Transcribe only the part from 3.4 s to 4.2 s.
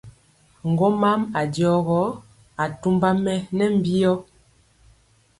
nɛ mbiyɔ.